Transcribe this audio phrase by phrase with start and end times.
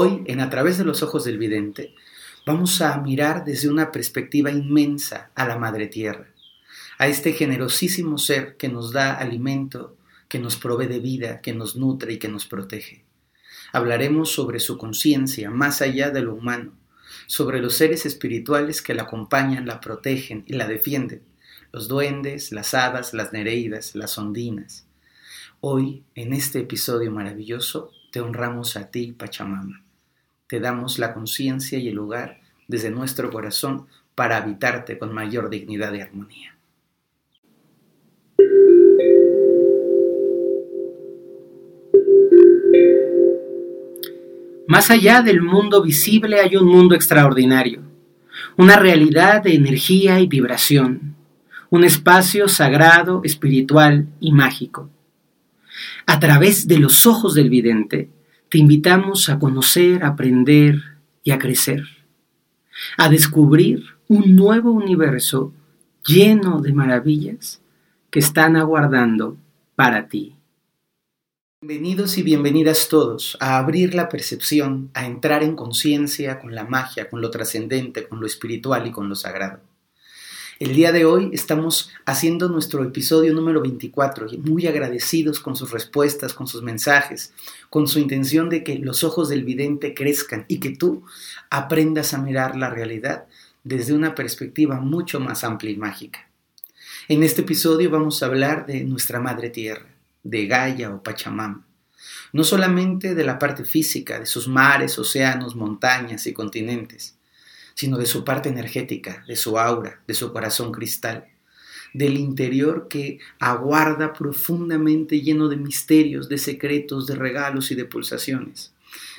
[0.00, 1.92] Hoy, en A través de los ojos del vidente,
[2.46, 6.28] vamos a mirar desde una perspectiva inmensa a la Madre Tierra,
[6.98, 9.96] a este generosísimo ser que nos da alimento,
[10.28, 13.04] que nos provee de vida, que nos nutre y que nos protege.
[13.72, 16.74] Hablaremos sobre su conciencia más allá de lo humano,
[17.26, 21.24] sobre los seres espirituales que la acompañan, la protegen y la defienden,
[21.72, 24.86] los duendes, las hadas, las nereidas, las ondinas.
[25.58, 29.87] Hoy, en este episodio maravilloso, te honramos a ti, Pachamama
[30.48, 35.92] te damos la conciencia y el lugar desde nuestro corazón para habitarte con mayor dignidad
[35.92, 36.54] y armonía.
[44.66, 47.82] Más allá del mundo visible hay un mundo extraordinario,
[48.56, 51.14] una realidad de energía y vibración,
[51.70, 54.90] un espacio sagrado, espiritual y mágico.
[56.06, 58.10] A través de los ojos del vidente,
[58.50, 60.80] te invitamos a conocer, a aprender
[61.22, 61.84] y a crecer,
[62.96, 65.52] a descubrir un nuevo universo
[66.06, 67.60] lleno de maravillas
[68.10, 69.36] que están aguardando
[69.76, 70.34] para ti.
[71.60, 77.10] Bienvenidos y bienvenidas todos a abrir la percepción, a entrar en conciencia con la magia,
[77.10, 79.60] con lo trascendente, con lo espiritual y con lo sagrado.
[80.58, 85.70] El día de hoy estamos haciendo nuestro episodio número 24 y muy agradecidos con sus
[85.70, 87.32] respuestas, con sus mensajes,
[87.70, 91.04] con su intención de que los ojos del vidente crezcan y que tú
[91.48, 93.26] aprendas a mirar la realidad
[93.62, 96.28] desde una perspectiva mucho más amplia y mágica.
[97.06, 99.86] En este episodio vamos a hablar de nuestra Madre Tierra,
[100.24, 101.64] de Gaia o Pachamama.
[102.32, 107.14] No solamente de la parte física, de sus mares, océanos, montañas y continentes,
[107.78, 111.28] sino de su parte energética, de su aura, de su corazón cristal,
[111.94, 118.72] del interior que aguarda profundamente lleno de misterios, de secretos, de regalos y de pulsaciones.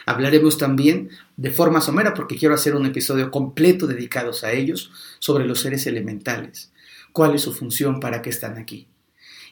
[0.06, 5.46] Hablaremos también de forma somera, porque quiero hacer un episodio completo dedicados a ellos, sobre
[5.46, 6.70] los seres elementales,
[7.14, 8.88] cuál es su función, para qué están aquí.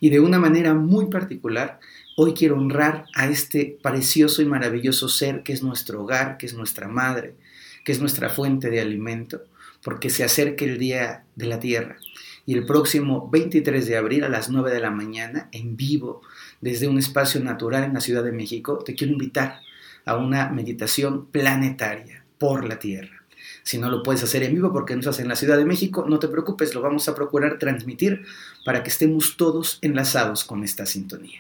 [0.02, 1.80] Y de una manera muy particular,
[2.18, 6.54] hoy quiero honrar a este precioso y maravilloso ser que es nuestro hogar, que es
[6.54, 7.36] nuestra madre,
[7.88, 9.44] que es nuestra fuente de alimento,
[9.82, 11.96] porque se acerca el Día de la Tierra.
[12.46, 16.22] Y el próximo 23 de abril a las 9 de la mañana, en vivo,
[16.60, 19.62] desde un espacio natural en la Ciudad de México, te quiero invitar
[20.04, 23.24] a una meditación planetaria por la Tierra.
[23.64, 26.06] Si no lo puedes hacer en vivo porque no estás en la Ciudad de México,
[26.10, 28.26] no te preocupes, lo vamos a procurar transmitir
[28.66, 31.40] para que estemos todos enlazados con esta sintonía.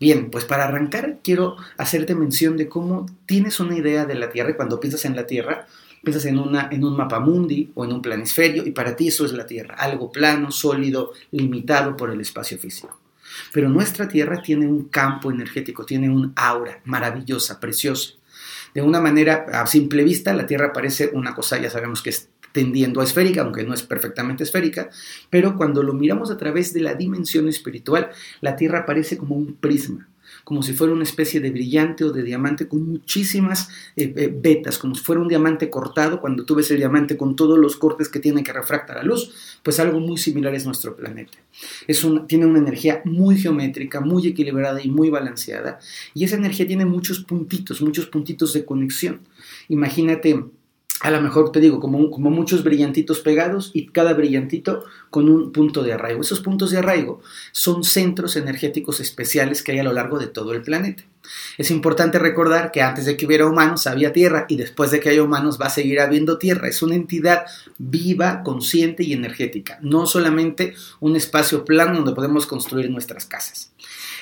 [0.00, 4.50] Bien, pues para arrancar quiero hacerte mención de cómo tienes una idea de la Tierra
[4.50, 5.66] y cuando piensas en la Tierra,
[6.02, 9.26] piensas en, una, en un mapa mundi o en un planisferio y para ti eso
[9.26, 12.98] es la Tierra, algo plano, sólido, limitado por el espacio físico.
[13.52, 18.14] Pero nuestra Tierra tiene un campo energético, tiene un aura maravillosa, preciosa.
[18.72, 22.30] De una manera, a simple vista, la Tierra parece una cosa, ya sabemos que es
[22.52, 24.90] tendiendo a esférica, aunque no es perfectamente esférica,
[25.28, 29.54] pero cuando lo miramos a través de la dimensión espiritual, la Tierra parece como un
[29.54, 30.08] prisma,
[30.44, 34.78] como si fuera una especie de brillante o de diamante con muchísimas eh, eh, vetas,
[34.78, 38.08] como si fuera un diamante cortado, cuando tú ves el diamante con todos los cortes
[38.08, 41.38] que tiene que refractar la luz, pues algo muy similar es nuestro planeta.
[42.26, 45.78] Tiene una energía muy geométrica, muy equilibrada y muy balanceada,
[46.14, 49.20] y esa energía tiene muchos puntitos, muchos puntitos de conexión.
[49.68, 50.44] Imagínate
[51.00, 51.98] a lo mejor te digo, como,
[52.30, 56.20] muchos brillantitos pegados y cada brillantito con un punto de arraigo.
[56.20, 57.20] Esos puntos de arraigo
[57.52, 61.04] son centros energéticos especiales que hay a lo largo de todo el planeta.
[61.56, 65.10] Es importante recordar que antes de que hubiera humanos había tierra y después de que
[65.10, 66.68] haya humanos va a seguir habiendo tierra.
[66.68, 67.46] Es una entidad
[67.78, 73.72] viva, consciente y energética, no solamente un espacio plano donde podemos construir nuestras casas.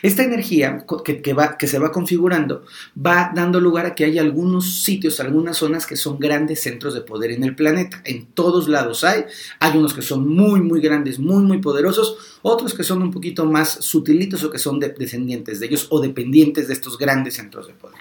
[0.02, 2.64] Esta energía que, se va configurando
[2.96, 7.00] va dando lugar a que hay algunos sitios, algunas zonas que son grandes centros de
[7.00, 8.00] poder en el planeta.
[8.04, 9.24] En todos lados hay.
[9.60, 13.44] Hay unos que son muy, muy grandes, muy, muy poderosos, otros que son un poquito
[13.44, 17.74] más sutilitos o que son descendientes de ellos o dependientes de estos grandes centros de
[17.74, 17.98] poder.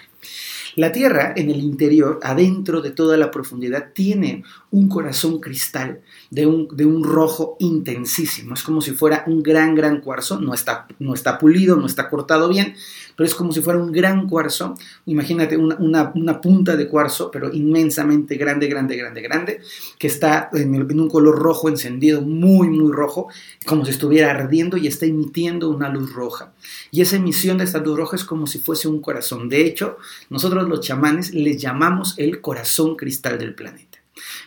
[0.77, 6.46] La Tierra en el interior, adentro de toda la profundidad, tiene un corazón cristal de
[6.46, 8.53] un, rojo intensísimo.
[8.53, 10.40] Es como si fuera un gran, gran cuarzo.
[10.40, 12.75] No está, no está pulido, no está cortado bien,
[13.16, 14.75] pero es como si fuera un gran cuarzo.
[15.07, 19.61] Imagínate una, punta de cuarzo, pero inmensamente grande, grande, grande, grande,
[19.97, 23.29] que está en, en, un color rojo encendido, muy, muy rojo,
[23.66, 26.53] como si estuviera ardiendo y está emitiendo una luz roja.
[26.91, 29.49] Y esa emisión de esta luz roja es como si fuese un corazón.
[29.49, 29.97] De hecho,
[30.29, 33.86] nosotros los chamanes les llamamos el corazón cristal del planeta.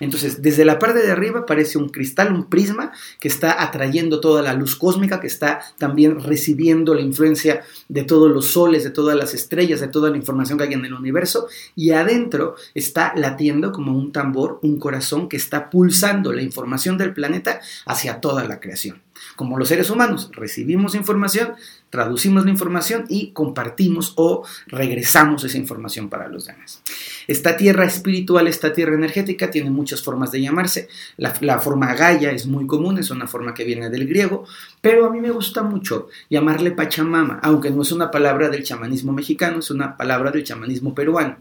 [0.01, 4.43] Entonces, desde la parte de arriba parece un cristal, un prisma que está atrayendo toda
[4.43, 9.17] la luz cósmica, que está también recibiendo la influencia de todos los soles, de todas
[9.17, 13.73] las estrellas, de toda la información que hay en el universo, y adentro está latiendo
[13.73, 18.61] como un tambor, un corazón que está pulsando la información del planeta hacia toda la
[18.61, 19.03] creación.
[19.37, 21.55] Como los seres humanos, recibimos información,
[21.91, 26.83] traducimos la información y compartimos o regresamos esa información para los demás.
[27.27, 30.89] Esta tierra espiritual, esta tierra energética, muchas formas de llamarse.
[31.19, 34.47] La, la, forma Gaia es muy común, es una forma que viene del griego,
[34.81, 39.13] pero a mí me gusta mucho llamarle Pachamama, aunque no es una palabra del chamanismo
[39.13, 41.37] mexicano, es una palabra del chamanismo peruano.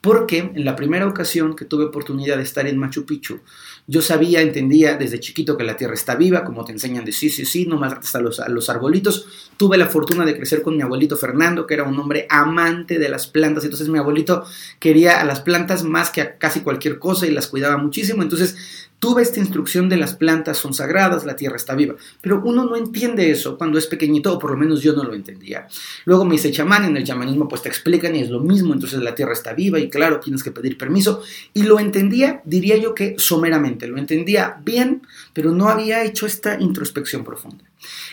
[0.00, 3.40] Porque en la primera ocasión que tuve oportunidad de estar en Machu Picchu,
[3.86, 7.30] yo sabía, entendía desde chiquito que la tierra está viva, como te enseñan de sí,
[7.30, 9.26] sí, sí, no maltrates a los, a los arbolitos.
[9.56, 13.08] Tuve la fortuna de crecer con mi abuelito Fernando, que era un hombre amante de
[13.08, 13.64] las plantas.
[13.64, 14.44] Entonces mi abuelito
[14.78, 18.22] quería a las plantas más que a casi cualquier cosa y las cuidaba muchísimo.
[18.22, 22.66] Entonces Tuve esta instrucción de las plantas son sagradas, la tierra está viva, pero uno
[22.66, 25.66] no entiende eso cuando es pequeñito, o por lo menos yo no lo entendía.
[26.04, 29.00] Luego me hice chamán, en el chamanismo pues te explican y es lo mismo, entonces
[29.00, 31.22] la tierra está viva y claro, tienes que pedir permiso.
[31.54, 35.00] Y lo entendía, diría yo que someramente, lo entendía bien,
[35.32, 37.64] pero no había hecho esta introspección profunda.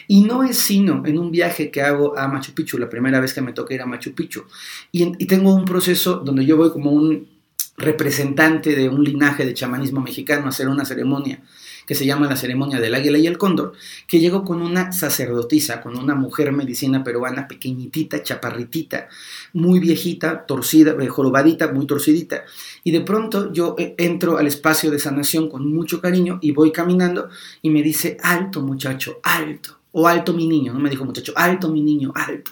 [0.08, 3.34] Y no es sino en un viaje que hago a Machu Picchu, la primera vez
[3.34, 4.46] que me toca ir a Machu Picchu,
[4.94, 7.37] y, y tengo un proceso donde yo voy como un
[7.78, 11.44] representante de un linaje de chamanismo mexicano hacer una ceremonia
[11.86, 13.72] que se llama la ceremonia del águila y el cóndor,
[14.08, 19.08] que llegó con una sacerdotisa, con una mujer medicina peruana pequeñitita, chaparritita,
[19.54, 22.44] muy viejita, torcida, eh, jorobadita, muy torcidita.
[22.84, 26.74] Y de pronto yo eh, entro al espacio de sanación con mucho cariño y voy
[26.74, 27.30] caminando
[27.62, 31.70] y me dice, alto muchacho, alto, o alto mi niño, no me dijo muchacho, alto
[31.70, 32.52] mi niño, alto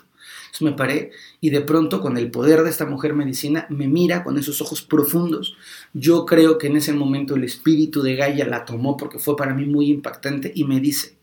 [0.64, 1.12] me paré
[1.46, 4.82] y de pronto con el poder de esta mujer medicina me mira con esos ojos
[4.82, 5.56] profundos.
[5.94, 9.54] Yo creo que en ese momento el espíritu de Gaia la tomó porque fue para
[9.54, 11.18] mí muy impactante y me dice,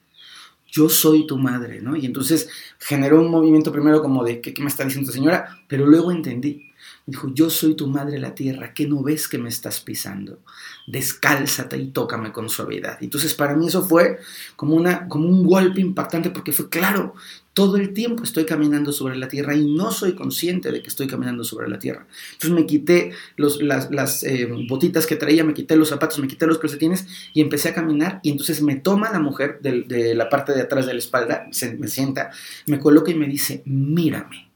[0.70, 1.96] yo soy tu madre, ¿no?
[1.96, 2.48] Y entonces
[2.78, 5.58] generó un movimiento primero como de, ¿qué, qué me está diciendo señora?
[5.66, 6.70] Pero luego entendí.
[7.04, 10.38] Dijo, yo soy tu madre la tierra, ¿qué no ves que me estás pisando?
[10.86, 12.98] Descálzate y tócame con suavidad.
[13.00, 14.18] Entonces para mí eso fue
[14.54, 17.14] como, una, como un golpe impactante porque fue claro,
[17.54, 21.06] todo el tiempo estoy caminando sobre la tierra y no soy consciente de que estoy
[21.06, 22.06] caminando sobre la tierra.
[22.32, 26.46] Entonces me quité los, las, eh, botitas que traía, me quité los zapatos, me quité
[26.46, 30.52] los calcetines y empecé a caminar y entonces me toma la mujer de, la parte
[30.52, 32.30] de atrás de la espalda, se, me sienta,
[32.66, 34.51] me coloca y me dice, mírame.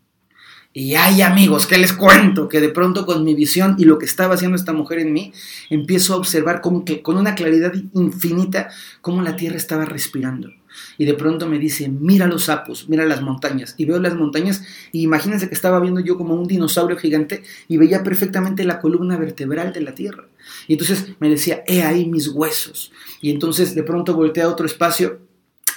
[0.79, 2.51] Y hay amigos, ¿qué les cuento?
[2.51, 5.33] Que de pronto con mi visión y lo que estaba haciendo esta mujer en mí,
[5.71, 8.69] empiezo a observar que con una claridad infinita
[9.01, 10.51] cómo la tierra estaba respirando.
[10.99, 13.75] Y de pronto me dice, mira los sapos, mira las montañas.
[13.79, 17.79] Y veo las montañas y imagínense que estaba viendo yo como un dinosaurio gigante y
[17.79, 20.27] veía perfectamente la columna vertebral de la tierra.
[20.69, 22.93] Y entonces me decía, he ahí mis huesos.
[23.23, 25.21] Y entonces de pronto volteé a otro espacio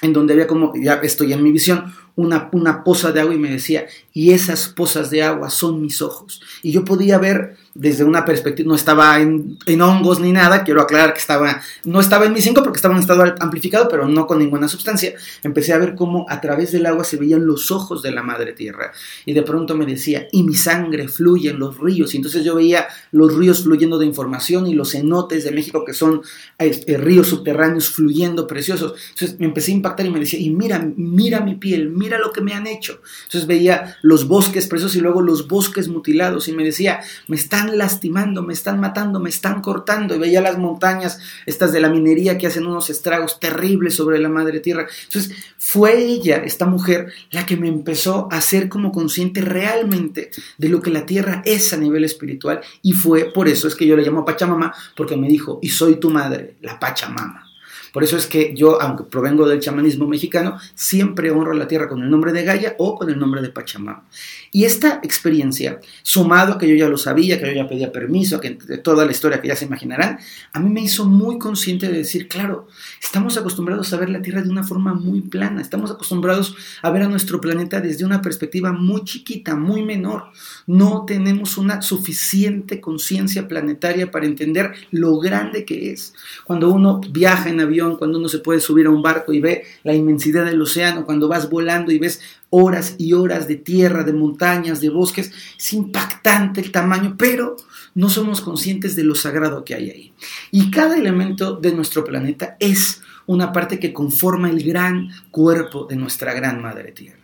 [0.01, 3.37] en donde había como, ya estoy en mi visión, una, una poza de agua y
[3.37, 6.41] me decía, y esas pozas de agua son mis ojos.
[6.61, 11.13] Y yo podía ver desde una perspectiva, no estaba en, hongos ni nada, quiero aclarar
[11.13, 14.39] que estaba, no estaba en mi 5 porque estaba en estado amplificado, pero no con
[14.39, 15.13] ninguna sustancia.
[15.43, 18.51] Empecé a ver cómo a través del agua se veían los ojos de la madre
[18.51, 18.91] tierra.
[19.25, 22.13] Y de pronto me decía, y mi sangre fluye en los ríos.
[22.13, 25.93] Y entonces yo veía los ríos fluyendo de información y los cenotes de México que
[25.93, 26.21] son
[26.57, 28.95] este, ríos subterráneos fluyendo preciosos.
[29.11, 32.31] Entonces me empecé a impactar y me decía, y mira, mira mi piel, mira lo
[32.31, 33.01] que me han hecho.
[33.25, 37.77] Entonces veía los bosques preciosos y luego los bosques mutilados y me decía, me están
[37.77, 40.15] lastimando, me están matando, me están cortando.
[40.15, 44.29] Y veía las montañas, estas de la minería que hacen unos estragos terribles sobre la
[44.29, 44.87] madre tierra.
[45.05, 50.69] Entonces fue ella, esta mujer, la que me empezó a hacer como consciente realmente de
[50.69, 53.95] lo que la tierra es a nivel espiritual y fue por eso es que yo
[53.95, 57.48] le llamo Pachamama, porque me dijo, y soy tu madre, la Pachamama.
[57.93, 61.87] Por eso es que yo, aunque provengo del chamanismo mexicano, siempre honro a la tierra
[61.87, 64.03] con el nombre de Gaia o con el nombre de Pachamama.
[64.51, 68.39] Y esta experiencia, sumado a que yo ya lo sabía, que yo ya pedía permiso,
[68.39, 68.51] que
[68.83, 70.19] toda la historia que ya se imaginarán,
[70.53, 72.67] a mí me hizo muy consciente de decir, claro,
[73.01, 77.03] estamos acostumbrados a ver la Tierra de una forma muy plana, estamos acostumbrados a ver
[77.03, 80.25] a nuestro planeta desde una perspectiva muy chiquita, muy menor.
[80.65, 86.13] No tenemos una suficiente conciencia planetaria para entender lo grande que es.
[86.43, 89.63] Cuando uno viaja en avión, cuando uno se puede subir a un barco y ve
[89.83, 94.13] la inmensidad del océano, cuando vas volando y ves horas y horas de tierra, de
[94.13, 95.31] montañas, de bosques.
[95.57, 97.55] Es impactante el tamaño, pero
[97.95, 100.13] no somos conscientes de lo sagrado que hay ahí.
[100.51, 105.95] Y cada elemento de nuestro planeta es una parte que conforma el gran cuerpo de
[105.95, 107.18] nuestra gran madre tierra.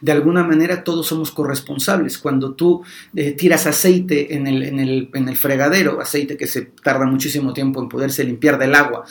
[0.00, 2.18] De alguna manera todos somos corresponsables.
[2.18, 2.82] Cuando tú
[3.14, 7.52] eh, tiras aceite en el, en, el, en el fregadero, aceite que se tarda muchísimo
[7.52, 9.04] tiempo en poderse limpiar del agua,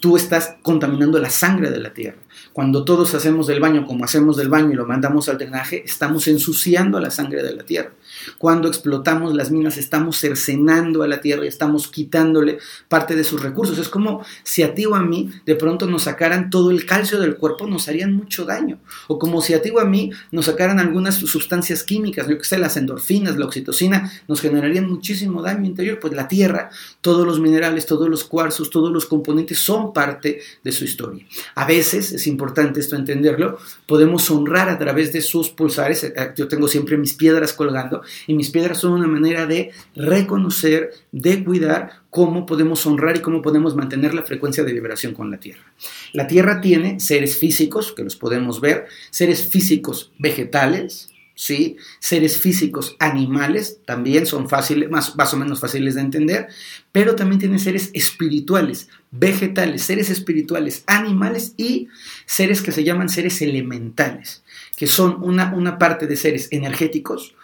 [0.00, 2.18] tú estás contaminando la sangre de la tierra.
[2.56, 6.26] Cuando todos hacemos del baño como hacemos del baño y lo mandamos al drenaje, estamos
[6.26, 7.92] ensuciando la sangre de la tierra.
[8.38, 12.56] Cuando explotamos las minas, estamos cercenando a la tierra y estamos quitándole
[12.88, 13.76] parte de sus recursos.
[13.76, 17.20] Es como si a ti o a mí de pronto nos sacaran todo el calcio
[17.20, 18.78] del cuerpo, nos harían mucho daño.
[19.06, 22.44] O como si a ti o a mí nos sacaran algunas sustancias químicas, yo que
[22.44, 25.98] sé, las endorfinas, la oxitocina, nos generarían muchísimo daño interior.
[26.00, 26.70] Pues la tierra,
[27.02, 31.26] todos los minerales, todos los cuarzos, todos los componentes son parte de su historia.
[31.54, 32.45] A veces, es importante
[32.80, 36.04] esto entenderlo, podemos honrar a través de sus pulsares.
[36.04, 40.90] Eh, yo tengo siempre mis piedras colgando y mis piedras son una manera de reconocer,
[41.12, 45.38] de cuidar cómo podemos honrar y cómo podemos mantener la frecuencia de vibración con la
[45.38, 45.72] Tierra.
[46.12, 51.76] La Tierra tiene seres físicos, que los podemos ver, seres físicos vegetales, ¿sí?
[52.00, 54.48] Seres físicos animales también son
[54.90, 56.48] más, más, o menos fáciles de entender,
[56.90, 61.88] pero también tiene seres espirituales, vegetales, seres espirituales, animales y
[62.24, 64.42] seres que se llaman seres elementales,
[64.76, 67.34] que son una, una parte de seres energéticos,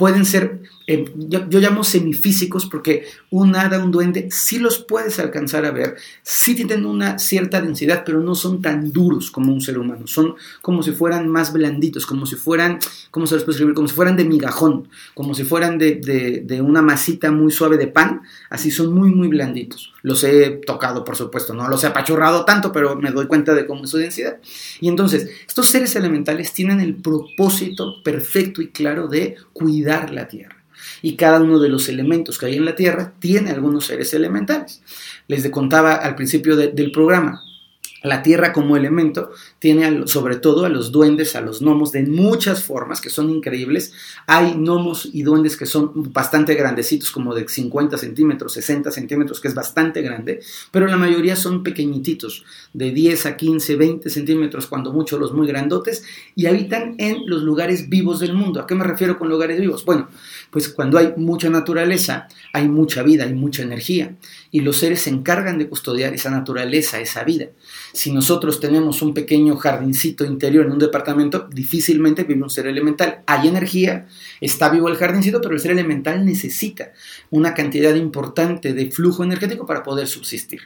[0.00, 5.64] pueden ser, eh, yo, llamo semifísicos porque un hada, un duende, sí los puedes alcanzar
[5.64, 9.78] a ver, sí tienen una cierta densidad, pero no son tan duros como un ser
[9.78, 12.78] humano, son como si fueran más blanditos, como si fueran,
[13.10, 13.74] ¿cómo se los puede escribir?
[13.74, 15.96] Como si fueran de migajón, como si fueran de,
[16.44, 19.92] de una masita muy suave de pan, así son muy, muy blanditos.
[20.02, 23.66] Los he tocado, por supuesto, no los he apachurrado tanto, pero me doy cuenta de
[23.66, 24.38] cómo es su densidad.
[24.80, 30.59] Y entonces, estos seres elementales tienen el propósito perfecto y claro de cuidar la Tierra.
[31.02, 34.82] Y cada uno de los elementos que hay en la Tierra tiene algunos seres elementales.
[35.28, 37.42] Les contaba al principio del programa,
[38.02, 42.62] la tierra como elemento tiene sobre todo a los duendes, a los gnomos de muchas
[42.62, 43.92] formas que son increíbles.
[44.26, 49.48] Hay gnomos y duendes que son bastante grandecitos, como de 50 centímetros, 60 centímetros, que
[49.48, 50.40] es bastante grande,
[50.70, 55.46] pero la mayoría son pequeñititos, de 10 a 15, 20 centímetros, cuando mucho los muy
[55.46, 56.02] grandotes,
[56.34, 58.60] y habitan en los lugares vivos del mundo.
[58.60, 59.84] ¿A qué me refiero con lugares vivos?
[59.84, 60.08] Bueno,
[60.50, 64.16] pues cuando hay mucha naturaleza, hay mucha vida, hay mucha energía,
[64.50, 67.48] y los seres se encargan de custodiar esa naturaleza, esa vida.
[67.92, 73.22] Si nosotros tenemos un pequeño jardincito interior en un departamento, difícilmente vive un ser elemental.
[73.26, 74.06] Hay energía,
[74.40, 76.92] está vivo el jardincito, pero el ser elemental necesita
[77.30, 80.60] una cantidad importante de flujo energético para poder subsistir.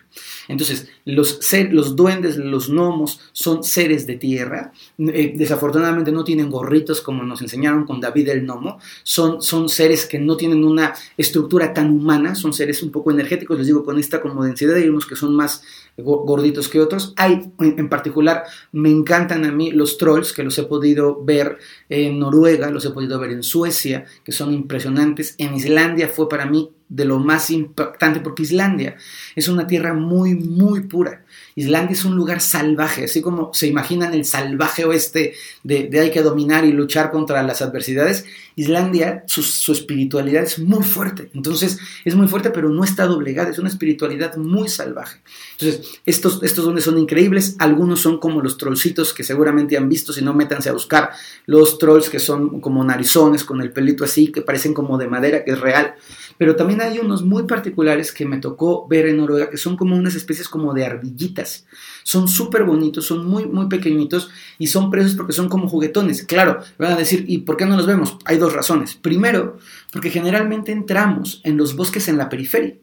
[0.48, 1.40] Entonces, los,
[1.70, 4.72] los duendes, los gnomos son seres de tierra.
[4.98, 8.78] Eh, desafortunadamente no tienen gorritos como nos enseñaron con David el gnomo.
[9.02, 13.58] Son, son seres que no tienen una estructura tan humana, son seres un poco energéticos,
[13.58, 15.62] les digo, con esta como densidad, digamos que son más
[15.96, 17.13] gorditos que otros.
[17.16, 22.18] Hay, en particular, me encantan a mí los trolls, que los he podido ver en
[22.18, 25.34] Noruega, los he podido ver en Suecia, que son impresionantes.
[25.38, 28.96] En Islandia fue para mí de lo más impactante, porque Islandia
[29.34, 31.24] es una tierra muy, muy pura.
[31.56, 36.22] Islandia es un lugar salvaje, así como se imaginan el salvaje oeste de, hay que
[36.22, 38.26] dominar y luchar contra las adversidades.
[38.56, 43.58] Islandia, su, espiritualidad es muy fuerte, entonces es muy fuerte, pero no está doblegada, es
[43.58, 45.20] una espiritualidad muy salvaje.
[45.52, 50.12] Entonces, estos, estos dones son increíbles, algunos son como los trollcitos que seguramente han visto,
[50.12, 51.10] si no, métanse a buscar
[51.46, 55.44] los trolls que son como narizones, con el pelito así, que parecen como de madera,
[55.44, 55.94] que es real.
[56.38, 59.96] Pero también hay unos muy particulares que me tocó ver en Noruega, que son como
[59.96, 61.66] unas especies como de ardillitas.
[62.02, 66.24] Son súper bonitos, son muy, muy pequeñitos y son presos porque son como juguetones.
[66.24, 68.18] Claro, van a decir, ¿y por qué no los vemos?
[68.24, 68.94] Hay dos razones.
[68.94, 69.58] Primero,
[69.92, 72.76] porque generalmente entramos en los bosques en la periferia.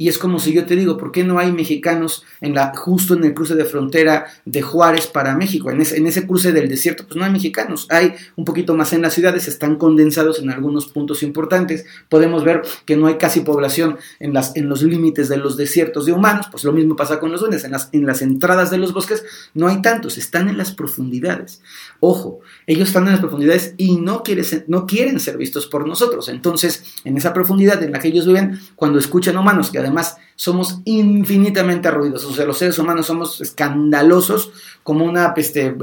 [0.00, 3.12] Y es como si yo te digo, ¿por qué no hay mexicanos en la, justo
[3.12, 5.70] en el cruce de frontera de Juárez para México?
[5.70, 7.86] En ese, en ese cruce del desierto, pues no hay mexicanos.
[7.90, 11.84] Hay un poquito más en las ciudades, están condensados en algunos puntos importantes.
[12.08, 16.06] Podemos ver que no hay casi población en, las, en los límites de los desiertos
[16.06, 17.64] de humanos, pues lo mismo pasa con los duendes.
[17.64, 21.60] En las, en las entradas de los bosques no hay tantos, están en las profundidades.
[22.00, 26.30] Ojo, ellos están en las profundidades y no, quieren, no quieren ser vistos por nosotros.
[26.30, 29.89] Entonces, en esa profundidad en la que ellos viven, cuando escuchan humanos, que además
[30.36, 35.76] somos infinitamente ruidosos, o sea, los seres humanos somos escandalosos como una este,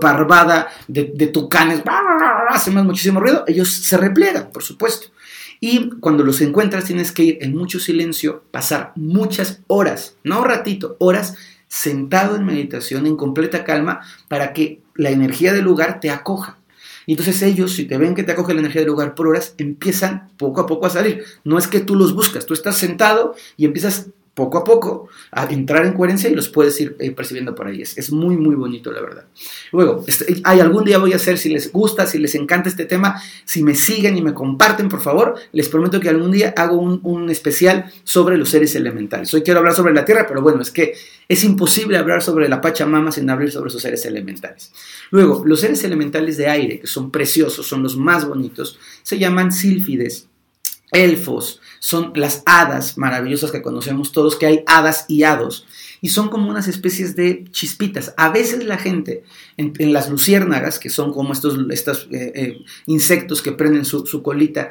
[0.00, 1.82] parvada de, tucanes,
[2.50, 5.08] hacemos muchísimo ruido, ellos se repliegan, por supuesto.
[5.60, 10.96] Y cuando los encuentras tienes que ir en mucho silencio, pasar muchas horas, no ratito,
[10.98, 11.36] horas
[11.68, 16.59] sentado en meditación, en completa calma, para que la energía del lugar te acoja.
[17.10, 19.56] Y entonces ellos, si te ven que te acoge la energía del lugar por horas,
[19.58, 21.24] empiezan poco a poco a salir.
[21.42, 24.10] No es que tú los buscas, tú estás sentado y empiezas
[24.40, 27.82] poco a poco a entrar en coherencia y los puedes ir eh, percibiendo por ahí.
[27.82, 29.24] Es, es, muy, muy bonito, la verdad.
[29.70, 32.86] Luego, este, hay algún día voy a hacer, si les gusta, si les encanta este
[32.86, 36.78] tema, si me siguen y me comparten, por favor, les prometo que algún día hago
[36.78, 39.32] un, un especial sobre los seres elementales.
[39.34, 40.94] Hoy quiero hablar sobre la Tierra, pero bueno, es que
[41.28, 44.72] es imposible hablar sobre la Pachamama sin hablar sobre sus seres elementales.
[45.10, 49.52] Luego, los seres elementales de aire, que son preciosos, son los más bonitos, se llaman
[49.52, 50.29] sílfides
[50.92, 55.66] elfos, son las hadas maravillosas que conocemos todos, que hay hadas y hados,
[56.00, 58.14] y son como unas especies de chispitas.
[58.16, 59.24] A veces la gente,
[59.56, 64.70] en, las luciérnagas, que son como estos, estos eh, eh, insectos que prenden su, colita,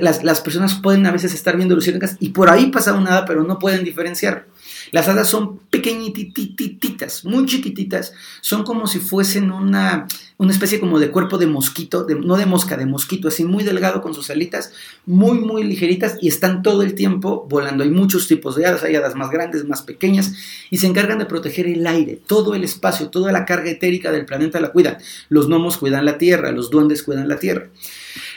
[0.00, 3.24] las, las, personas pueden a veces estar viendo luciérnagas y por ahí pasa una hada,
[3.24, 4.46] pero no pueden diferenciar.
[4.92, 11.10] Las hadas son pequeñititas, muy chiquititas, son como si fuesen una, una especie como de
[11.10, 14.72] cuerpo de mosquito, no de mosca, de mosquito, así muy delgado con sus alitas,
[15.06, 17.84] muy, muy ligeritas y están todo el tiempo volando.
[17.84, 20.32] Hay muchos tipos de hadas, hay hadas más grandes, más pequeñas
[20.70, 24.26] y se encargan de proteger el aire, todo el espacio, toda la carga etérica del
[24.26, 24.98] planeta la cuidan.
[25.28, 27.68] Los gnomos cuidan la tierra, los duendes cuidan la tierra.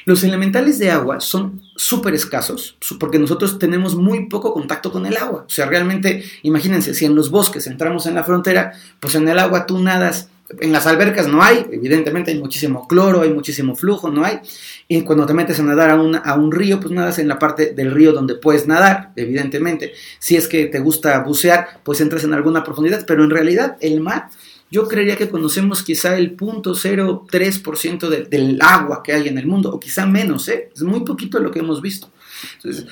[0.08, 5.18] Los elementales de agua son súper escasos porque nosotros tenemos muy poco contacto con el
[5.18, 5.44] agua.
[5.46, 8.72] O sea, realmente, imagínense, si en los bosques entramos en la frontera,
[9.02, 10.30] pues en el agua tú nadas.
[10.62, 14.40] En las albercas no hay, evidentemente hay muchísimo cloro, hay muchísimo flujo, no hay.
[14.88, 17.74] Y cuando te metes a nadar a, a un río, pues nadas en la parte
[17.74, 19.92] del río donde puedes nadar, evidentemente.
[20.20, 24.00] Si es que te gusta bucear, pues entras en alguna profundidad, pero en realidad el
[24.00, 24.30] mar
[24.70, 29.72] yo creería que conocemos quizá el 0.03% de, del agua que hay en el mundo,
[29.72, 30.70] o quizá menos, ¿eh?
[30.76, 32.10] es muy poquito lo que hemos visto.
[32.56, 32.86] Entonces,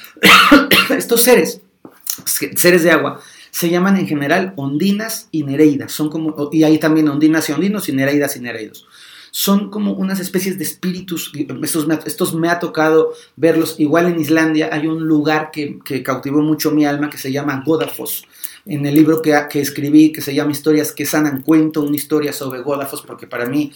[0.98, 1.62] estos seres,
[2.26, 3.20] seres de agua,
[3.52, 7.90] se llaman en general ondinas y nereidas, son como, y hay también ondinas y ondinos
[7.90, 8.88] y nereidas y nereidos.
[9.32, 14.70] Son como unas especies de espíritus, estos me, estos ha tocado verlos, igual en Islandia
[14.72, 18.26] hay un lugar que, que cautivó mucho mi alma que se llama Godafoss
[18.66, 22.62] en el libro que, escribí, que se llama Historias que sanan, cuento una historia sobre
[22.62, 23.72] Godafos, porque para mí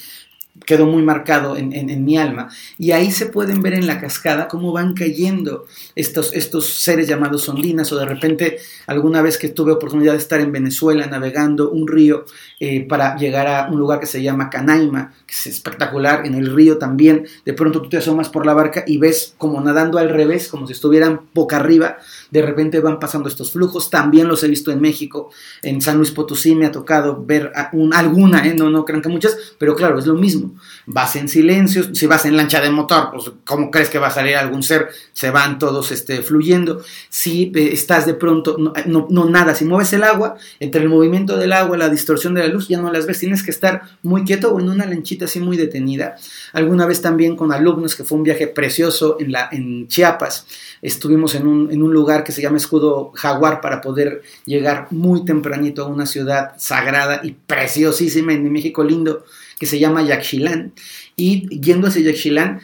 [0.66, 2.50] quedó muy marcado en, mi alma.
[2.78, 7.48] Y ahí se pueden ver en la cascada cómo van cayendo estos, estos seres llamados
[7.50, 11.88] ondinas, o de repente alguna vez que tuve oportunidad de estar en Venezuela navegando un
[11.88, 12.26] río
[12.60, 16.54] eh, para llegar a un lugar que se llama Canaima, que es espectacular, en el
[16.54, 20.10] río también, de pronto tú te asomas por la barca y ves como nadando al
[20.10, 21.98] revés, como si estuvieran boca arriba,
[22.32, 26.12] de repente van pasando estos flujos, también los he visto en México, en San Luis
[26.12, 28.54] Potosí me ha tocado ver alguna, ¿eh?
[28.54, 30.49] no, no crean que muchas, pero claro, es lo mismo,
[30.86, 34.12] vas en silencio, si vas en lancha de motor, pues ¿cómo crees que va a
[34.12, 34.90] salir algún ser?
[35.14, 39.66] Se van todos este, fluyendo, si eh, estás de pronto, no, no, no, nada, si
[39.66, 42.92] mueves el agua, entre el movimiento del agua, la distorsión de la luz, ya no
[42.92, 46.16] las ves, tienes que estar muy quieto o en una lanchita así muy detenida.
[46.54, 50.46] Alguna vez también con alumnos, que fue un viaje precioso en, la, en Chiapas,
[50.82, 55.26] estuvimos en un, en un lugar que se llama Escudo Jaguar para poder llegar muy
[55.26, 59.24] tempranito a una ciudad sagrada y preciosísima en México lindo
[59.60, 60.74] que se llama Yaxchilán.
[61.16, 62.62] Y yendo hacia Yaxchilán,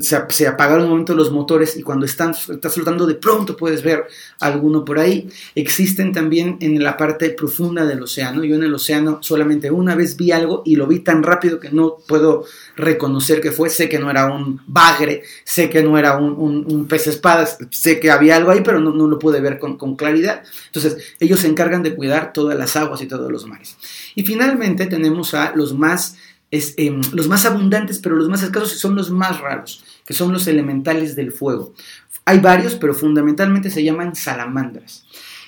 [0.00, 4.06] se, apagaron un momento los motores y cuando están, estás flotando de pronto puedes ver
[4.38, 5.28] alguno por ahí.
[5.54, 8.44] Existen también en la parte profunda del océano.
[8.44, 11.70] Yo en el océano solamente una vez vi algo y lo vi tan rápido que
[11.70, 12.44] no puedo
[12.76, 13.70] reconocer que fue.
[13.70, 18.10] Sé que no era un bagre, sé que no era un, pez espada, sé que
[18.10, 20.42] había algo ahí, pero no, lo pude ver con, con claridad.
[20.66, 23.76] Entonces ellos se encargan de cuidar todas las aguas y todos los mares.
[24.14, 26.16] Y finalmente tenemos a los más
[26.52, 30.46] em, los más abundantes, pero los más escasos son los más raros, que son los
[30.46, 31.74] elementales del fuego.
[32.24, 35.04] Hay varios, pero fundamentalmente se llaman salamandras.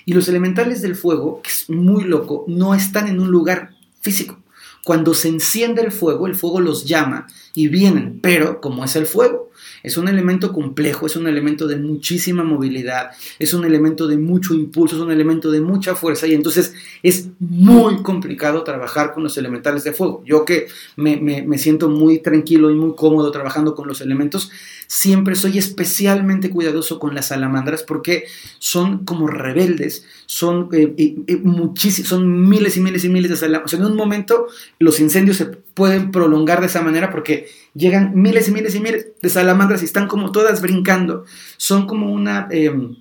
[0.06, 4.38] Y los elementales del fuego, que es muy loco, no están en un lugar físico.
[4.82, 9.06] Cuando se enciende el fuego, el fuego los llama y vienen, pero como es el
[9.06, 9.50] fuego,
[9.84, 14.54] es un elemento complejo, es un elemento de muchísima movilidad, es un elemento de mucho
[14.54, 19.36] impulso, es un elemento de mucha fuerza y entonces es muy complicado trabajar con los
[19.36, 20.22] elementales de fuego.
[20.24, 24.50] Yo que me, me, siento muy tranquilo y muy cómodo trabajando con los elementos,
[24.86, 28.24] siempre soy especialmente cuidadoso con las salamandras porque
[28.58, 33.74] son como rebeldes, son, eh, muchísimos, son miles y miles y miles de salamandras.
[33.74, 34.46] En un momento
[34.78, 39.08] los incendios se pueden prolongar de esa manera porque llegan miles y miles y miles
[39.20, 41.24] de salamandras y están como todas brincando.
[41.56, 42.48] Son como una...
[42.50, 42.96] Em,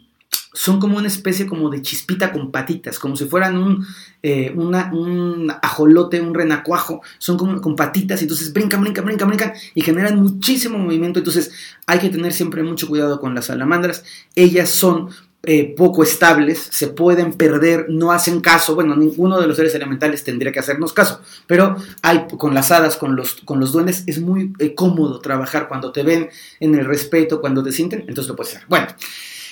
[0.53, 3.85] son como una especie como de chispita con patitas, como si fueran un,
[4.21, 9.53] eh, un ajolote, un renacuajo, son como con patitas, y entonces brincan, brincan, brincan, brincan
[9.73, 11.51] y generan muchísimo movimiento, entonces
[11.87, 14.05] hay que tener siempre mucho cuidado con las salamandras,
[14.35, 15.09] ellas son
[15.45, 20.23] eh, poco estables, se pueden perder, no hacen caso, bueno, ninguno de los seres elementales
[20.23, 24.21] tendría que hacernos caso, pero hay con las hadas, con los, con los duendes, es
[24.21, 26.29] muy eh, cómodo trabajar cuando te ven
[26.61, 28.67] en el respeto, cuando te sienten, entonces lo puedes hacer.
[28.69, 28.87] Bueno,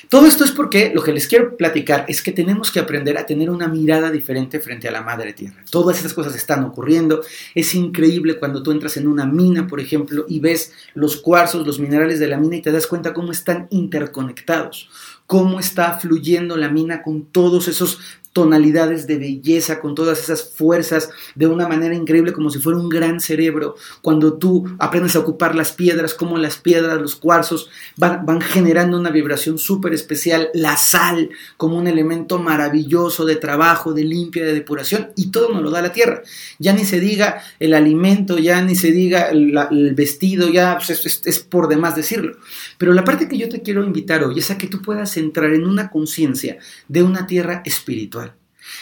[0.09, 3.25] Todo esto es porque lo que les quiero platicar es que tenemos que aprender a
[3.25, 5.63] tener una mirada diferente frente a la madre tierra.
[5.69, 7.21] Todas estas cosas están ocurriendo.
[7.55, 11.79] Es increíble cuando tú entras en una mina, por ejemplo, y ves los cuarzos, los
[11.79, 14.89] minerales de la mina y te das cuenta cómo están interconectados
[15.31, 17.99] cómo está fluyendo la mina con todos esos
[18.33, 22.87] tonalidades de belleza, con todas esas fuerzas, de una manera increíble, como si fuera un
[22.87, 23.75] gran cerebro.
[24.01, 29.09] Cuando tú aprendes a ocupar las piedras, como las piedras, los cuarzos, van, generando una
[29.09, 35.09] vibración súper especial, la sal como un elemento maravilloso de trabajo, de limpia, de depuración,
[35.15, 36.21] y todo nos lo da la tierra.
[36.57, 41.21] Ya ni se diga el alimento, ya ni se diga el, vestido, ya pues, es,
[41.25, 42.37] es por demás decirlo.
[42.77, 45.51] Pero la parte que yo te quiero invitar hoy es a que tú puedas entrar
[45.53, 48.20] en una conciencia de una tierra espiritual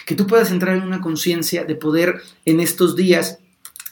[0.05, 3.39] que tú puedas entrar en una conciencia de poder en estos días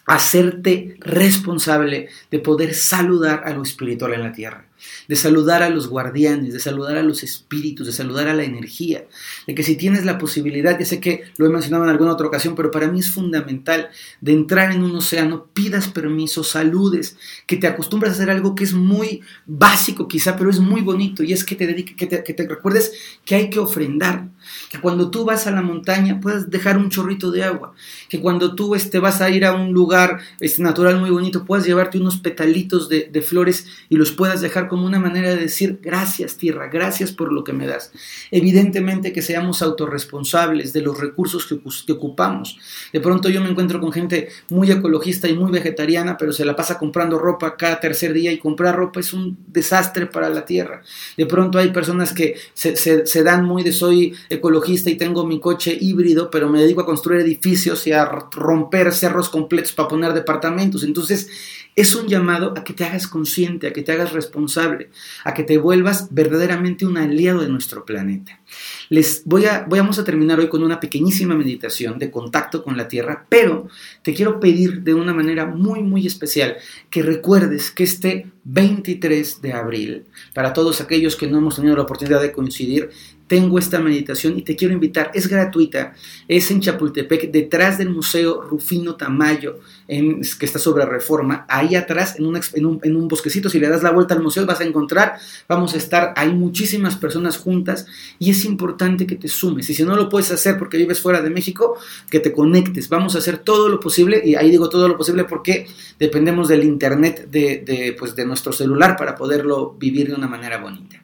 [0.06, 4.67] hacerte responsable de poder saludar a lo espiritual en la tierra
[5.08, 9.06] de saludar a los guardianes, de saludar a los espíritus, de saludar a la energía,
[9.46, 12.28] de que si tienes la posibilidad, ya sé que lo he mencionado en alguna otra
[12.28, 13.90] ocasión, pero para mí es fundamental
[14.22, 18.64] de entrar en un océano, pidas permiso, saludes, que te acostumbres a hacer algo que
[18.64, 22.48] es muy básico quizá, pero es muy bonito, y es que te, dedique, que te,
[22.48, 22.94] recuerdes
[23.26, 24.30] que hay que ofrendar,
[24.70, 27.74] que cuando tú vas a la montaña puedas dejar un chorrito de agua,
[28.10, 31.66] que cuando tú este, vas a ir a un lugar este, natural muy bonito, puedas
[31.66, 35.80] llevarte unos petalitos de, de flores y los puedas dejar como una manera de decir
[35.82, 37.92] gracias tierra, gracias por lo que me das.
[38.32, 42.58] Evidentemente que seamos autorresponsables de los recursos que, ocupamos.
[42.92, 46.56] De pronto yo me encuentro con gente muy ecologista y muy vegetariana, pero se la
[46.56, 50.82] pasa comprando ropa cada tercer día y comprar ropa es un desastre para la tierra.
[51.16, 55.40] De pronto hay personas que se, se dan muy de soy ecologista y tengo mi
[55.40, 60.14] coche híbrido, pero me dedico a construir edificios y a romper cerros completos para poner
[60.14, 60.84] departamentos.
[60.84, 61.30] Entonces,
[61.78, 64.90] es un llamado a que te hagas consciente, a que te hagas responsable,
[65.24, 68.42] a que te vuelvas verdaderamente un aliado de nuestro planeta.
[68.90, 72.88] Les voy a, vamos a terminar hoy con una pequeñísima meditación de contacto con la
[72.88, 73.68] Tierra, pero
[74.02, 76.58] te quiero pedir de una manera muy, muy especial
[76.90, 81.84] que recuerdes que este 23 de abril, para todos aquellos que no hemos tenido la
[81.84, 82.90] oportunidad de coincidir,
[83.28, 85.12] tengo esta meditación y te quiero invitar.
[85.14, 85.94] Es gratuita,
[86.28, 91.46] es en Chapultepec, detrás del Museo Rufino Tamayo, en, que está sobre Reforma.
[91.50, 92.26] Ahí atrás, en,
[92.66, 96.14] un, bosquecito, si le das la vuelta al museo, vas a encontrar, vamos a estar,
[96.16, 97.86] hay muchísimas personas juntas
[98.18, 99.70] y es importante que te sumes.
[99.70, 101.78] Y si no lo puedes hacer porque vives fuera de México,
[102.10, 102.90] que te conectes.
[102.90, 105.68] Vamos a hacer todo lo posible, y ahí digo todo lo posible porque
[106.00, 110.58] dependemos del internet de, de, pues, de nuestro celular para poderlo vivir de una manera
[110.58, 111.02] bonita.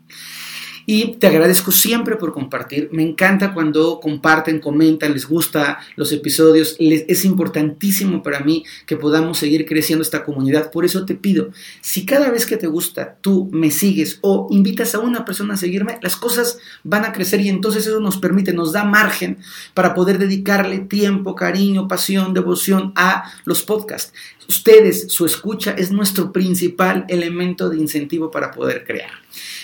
[0.85, 2.89] Y te agradezco siempre por compartir.
[2.91, 6.75] Me encanta cuando comparten, comentan, les gusta los episodios.
[6.79, 10.71] es importantísimo para mí que podamos seguir creciendo esta comunidad.
[10.71, 11.49] Por eso te pido,
[11.81, 15.57] si cada vez que te gusta tú me sigues o invitas a una persona a
[15.57, 19.37] seguirme, las cosas van a crecer y entonces eso nos permite, nos da margen
[19.73, 24.13] para poder dedicarle tiempo, cariño, pasión, devoción a los podcasts.
[24.47, 29.11] Ustedes, su escucha es nuestro principal elemento de incentivo para poder crear.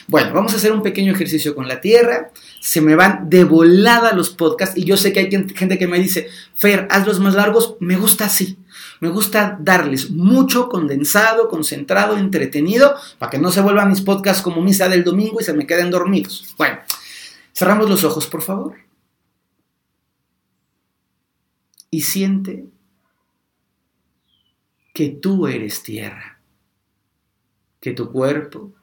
[0.10, 2.32] Bueno, vamos a hacer un pequeño ejercicio con la Tierra.
[2.60, 6.00] Se me van de volada los podcasts y yo sé que hay gente que me
[6.00, 7.76] dice, Fer, hazlos más largos.
[7.80, 8.58] Me gusta así.
[9.02, 14.64] Me gusta darles mucho condensado, concentrado, entretenido, para que no se vuelvan mis podcasts como
[14.64, 16.56] misa del domingo y se me queden dormidos.
[16.58, 16.80] Bueno,
[17.54, 18.78] cerramos los ojos, por favor.
[21.92, 22.66] Y siente
[24.92, 26.42] que tú eres tierra,
[27.80, 28.74] que tu cuerpo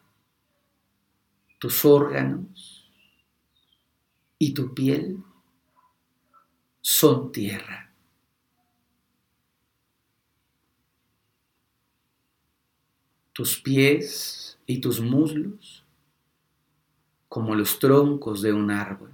[1.58, 2.90] tus órganos
[4.38, 5.22] y tu piel
[6.80, 7.92] son tierra.
[13.32, 15.84] Tus pies y tus muslos
[17.28, 19.12] como los troncos de un árbol.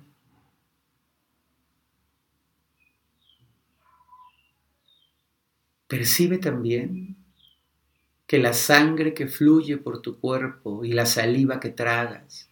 [5.88, 7.21] Percibe también
[8.32, 12.48] que la sangre que fluye por tu cuerpo y la saliva que tragas,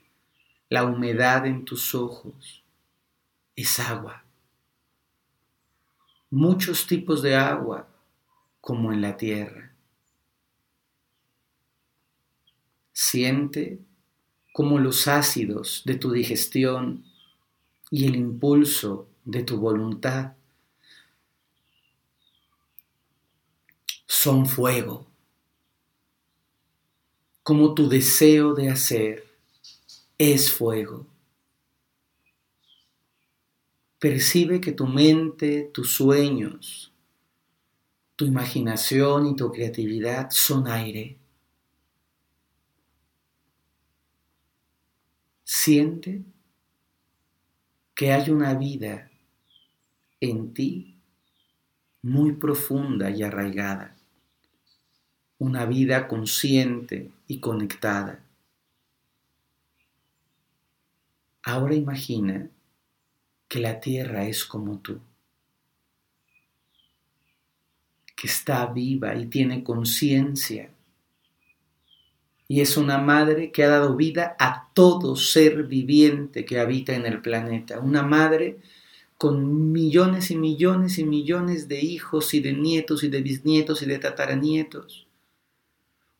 [0.68, 2.62] la humedad en tus ojos,
[3.56, 4.22] es agua.
[6.28, 7.88] Muchos tipos de agua
[8.60, 9.74] como en la tierra.
[12.92, 13.80] Siente
[14.52, 17.06] como los ácidos de tu digestión
[17.90, 20.34] y el impulso de tu voluntad
[24.06, 25.09] son fuego
[27.50, 29.26] como tu deseo de hacer
[30.16, 31.04] es fuego.
[33.98, 36.92] Percibe que tu mente, tus sueños,
[38.14, 41.18] tu imaginación y tu creatividad son aire.
[45.42, 46.22] siente
[47.96, 49.10] que hay una vida
[50.20, 51.00] en ti
[52.00, 53.96] muy profunda y arraigada,
[55.38, 58.24] una vida consciente y conectada.
[61.44, 62.50] Ahora imagina
[63.46, 64.98] que la tierra es como tú,
[68.16, 70.70] que está viva y tiene conciencia
[72.48, 77.06] y es una madre que ha dado vida a todo ser viviente que habita en
[77.06, 77.78] el planeta.
[77.78, 78.58] Una madre
[79.16, 83.86] con millones y millones y millones de hijos y de nietos y de bisnietos y
[83.86, 85.06] de tataranietos.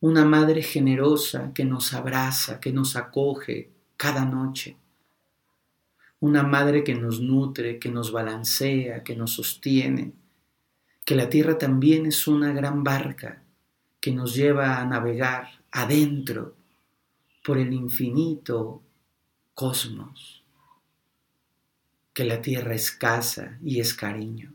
[0.01, 4.75] Una madre generosa que nos abraza, que nos acoge cada noche.
[6.19, 10.13] Una madre que nos nutre, que nos balancea, que nos sostiene.
[11.05, 13.43] Que la tierra también es una gran barca
[13.99, 16.55] que nos lleva a navegar adentro
[17.43, 18.81] por el infinito
[19.53, 20.43] cosmos,
[22.13, 24.53] que la tierra es casa y es cariño.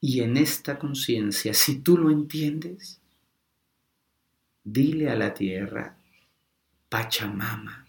[0.00, 3.00] Y en esta conciencia, si tú lo entiendes,
[4.64, 5.98] dile a la tierra,
[6.88, 7.86] Pachamama,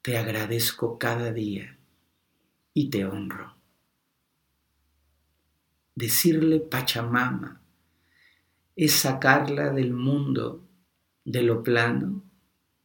[0.00, 1.78] te agradezco cada día
[2.72, 3.54] y te honro.
[5.94, 7.60] Decirle Pachamama
[8.74, 10.66] es sacarla del mundo
[11.24, 12.24] de lo plano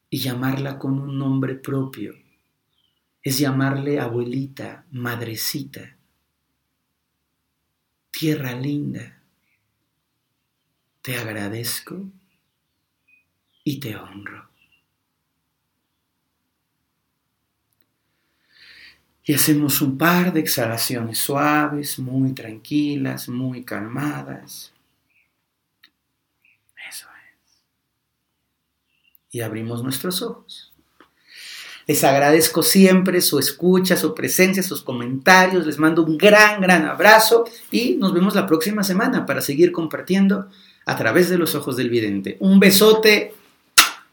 [0.10, 2.13] y llamarla con un nombre propio.
[3.21, 5.97] Es llamarle abuelita, madrecita,
[8.12, 9.18] tierra linda.
[11.02, 12.10] Te agradezco
[13.64, 14.50] y te honro.
[19.24, 24.74] Y hacemos un par de exhalaciones suaves, muy tranquilas, muy calmadas.
[29.32, 30.74] y abrimos nuestros ojos.
[31.89, 35.65] Les agradezco siempre su escucha, su presencia, sus comentarios.
[35.65, 40.49] Les mando un gran, gran abrazo y nos vemos la próxima semana para seguir compartiendo
[40.86, 42.38] a través de los ojos del vidente.
[42.41, 43.34] Un besote,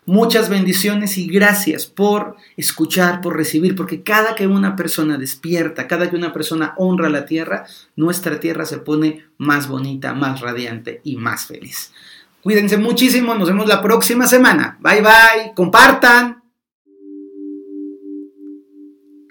[0.06, 6.08] muchas bendiciones y gracias por escuchar, por recibir, porque cada que una persona despierta, cada
[6.08, 11.16] que una persona honra la tierra, nuestra tierra se pone más bonita, más radiante y
[11.16, 11.92] más feliz.
[12.42, 14.78] Cuídense muchísimo, nos vemos la próxima semana.
[14.80, 16.45] Bye bye, compartan.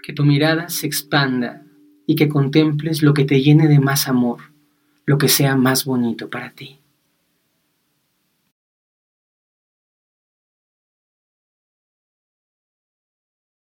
[0.06, 1.64] Que tu mirada se expanda
[2.06, 4.38] y que contemples lo que te llene de más amor,
[5.04, 6.78] lo que sea más bonito para ti.